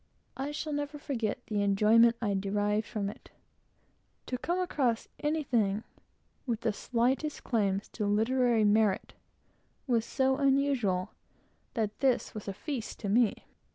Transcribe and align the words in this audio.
I 0.35 0.49
shall 0.49 0.73
never 0.73 0.97
forget 0.97 1.45
the 1.45 1.61
enjoyment 1.61 2.15
I 2.23 2.33
derived 2.33 2.87
from 2.87 3.07
it. 3.07 3.29
To 4.25 4.35
come 4.39 4.57
across 4.59 5.07
anything 5.19 5.83
with 6.47 6.61
the 6.61 6.73
slightest 6.73 7.43
claims 7.43 7.87
to 7.89 8.07
literary 8.07 8.63
merit, 8.63 9.13
was 9.85 10.03
so 10.03 10.37
unusual, 10.37 11.11
that 11.75 11.99
this 11.99 12.33
was 12.33 12.47
a 12.47 12.47
perfect 12.53 12.63
feast 12.65 12.99
to 13.01 13.09
me. 13.09 13.45